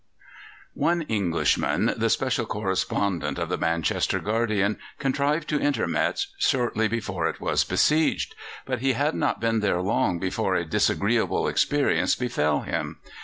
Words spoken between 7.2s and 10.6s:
it was besieged. But he had not been there long before